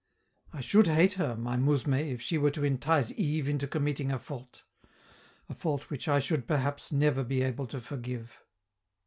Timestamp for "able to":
7.43-7.79